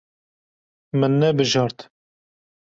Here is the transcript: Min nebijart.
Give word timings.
Min 0.99 1.13
nebijart. 1.19 1.79